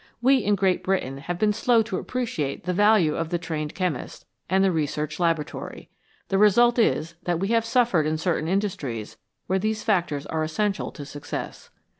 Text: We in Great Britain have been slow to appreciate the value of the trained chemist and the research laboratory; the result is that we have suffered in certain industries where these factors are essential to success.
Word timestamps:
We 0.19 0.37
in 0.37 0.55
Great 0.55 0.83
Britain 0.83 1.19
have 1.19 1.37
been 1.37 1.53
slow 1.53 1.83
to 1.83 1.99
appreciate 1.99 2.63
the 2.63 2.73
value 2.73 3.15
of 3.15 3.29
the 3.29 3.37
trained 3.37 3.75
chemist 3.75 4.25
and 4.49 4.63
the 4.63 4.71
research 4.71 5.19
laboratory; 5.19 5.91
the 6.29 6.39
result 6.39 6.79
is 6.79 7.13
that 7.25 7.39
we 7.39 7.49
have 7.49 7.63
suffered 7.65 8.07
in 8.07 8.17
certain 8.17 8.47
industries 8.47 9.17
where 9.45 9.59
these 9.59 9.83
factors 9.83 10.25
are 10.25 10.41
essential 10.43 10.91
to 10.93 11.05
success. 11.05 11.69